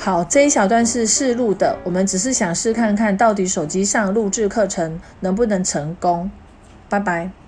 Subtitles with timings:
[0.00, 6.30] 好这一小段是试录的我们只是想试看看到底手机上录制课程能不能成功。
[6.88, 7.47] 拜拜。